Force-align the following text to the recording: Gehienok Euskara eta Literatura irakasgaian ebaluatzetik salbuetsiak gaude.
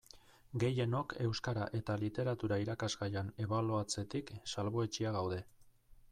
Gehienok 0.61 1.11
Euskara 1.25 1.65
eta 1.79 1.97
Literatura 2.03 2.57
irakasgaian 2.63 3.29
ebaluatzetik 3.45 4.31
salbuetsiak 4.55 5.17
gaude. 5.19 5.39